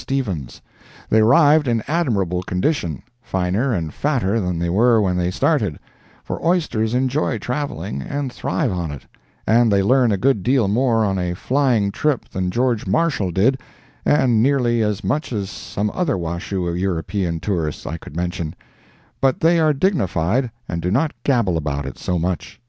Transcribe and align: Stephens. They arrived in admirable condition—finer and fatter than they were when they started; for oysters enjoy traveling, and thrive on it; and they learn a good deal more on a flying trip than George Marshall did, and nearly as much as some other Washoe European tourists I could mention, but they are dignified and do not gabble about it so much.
Stephens. 0.00 0.62
They 1.10 1.18
arrived 1.18 1.66
in 1.66 1.82
admirable 1.88 2.44
condition—finer 2.44 3.72
and 3.72 3.92
fatter 3.92 4.38
than 4.38 4.60
they 4.60 4.70
were 4.70 5.00
when 5.02 5.16
they 5.16 5.32
started; 5.32 5.80
for 6.22 6.40
oysters 6.46 6.94
enjoy 6.94 7.38
traveling, 7.38 8.00
and 8.00 8.32
thrive 8.32 8.70
on 8.70 8.92
it; 8.92 9.06
and 9.44 9.72
they 9.72 9.82
learn 9.82 10.12
a 10.12 10.16
good 10.16 10.44
deal 10.44 10.68
more 10.68 11.04
on 11.04 11.18
a 11.18 11.34
flying 11.34 11.90
trip 11.90 12.28
than 12.28 12.52
George 12.52 12.86
Marshall 12.86 13.32
did, 13.32 13.58
and 14.04 14.40
nearly 14.40 14.82
as 14.82 15.02
much 15.02 15.32
as 15.32 15.50
some 15.50 15.90
other 15.92 16.16
Washoe 16.16 16.72
European 16.72 17.40
tourists 17.40 17.84
I 17.84 17.96
could 17.96 18.14
mention, 18.14 18.54
but 19.20 19.40
they 19.40 19.58
are 19.58 19.72
dignified 19.72 20.48
and 20.68 20.80
do 20.80 20.92
not 20.92 21.10
gabble 21.24 21.56
about 21.56 21.86
it 21.86 21.98
so 21.98 22.20
much. 22.20 22.60